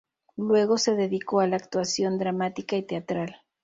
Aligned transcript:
Luego 0.37 0.79
se 0.79 0.95
dedicó 0.95 1.41
a 1.41 1.45
la 1.47 1.57
actuación 1.57 2.17
dramática 2.17 2.75
y 2.75 2.81
teatral. 2.81 3.35